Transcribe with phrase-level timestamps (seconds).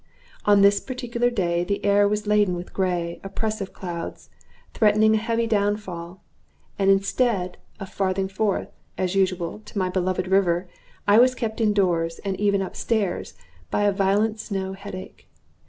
[0.45, 4.31] On this particular day the air was laden with gray, oppressive clouds,
[4.73, 6.23] threatening a heavy downfall,
[6.79, 10.67] and instead of faring forth, as usual, to my beloved river,
[11.07, 13.35] I was kept in doors, and even up stairs,
[13.69, 15.29] by a violent snow headache.